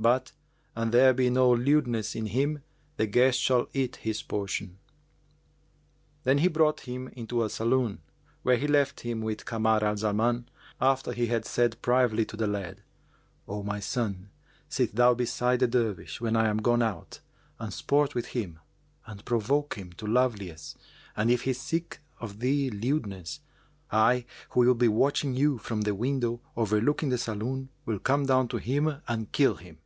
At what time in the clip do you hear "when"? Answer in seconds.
16.20-16.36